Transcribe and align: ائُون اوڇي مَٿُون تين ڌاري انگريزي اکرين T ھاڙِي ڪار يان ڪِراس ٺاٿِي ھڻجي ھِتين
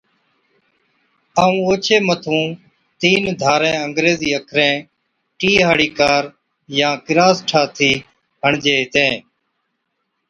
ائُون 1.41 1.59
اوڇي 1.67 1.97
مَٿُون 2.07 2.45
تين 2.99 3.23
ڌاري 3.41 3.71
انگريزي 3.85 4.29
اکرين 4.39 4.75
T 5.39 5.41
ھاڙِي 5.65 5.87
ڪار 5.99 6.23
يان 6.77 6.95
ڪِراس 7.05 7.37
ٺاٿِي 7.49 7.91
ھڻجي 8.43 8.73
ھِتين 8.79 9.13